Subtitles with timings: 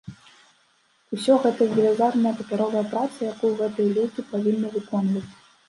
[1.17, 5.27] Усё гэта велізарная папяровая праца, якую гэтыя людзі павінны выконваць.